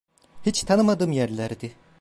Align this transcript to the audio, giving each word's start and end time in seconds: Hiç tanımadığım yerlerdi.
Hiç 0.45 0.63
tanımadığım 0.63 1.11
yerlerdi. 1.11 1.73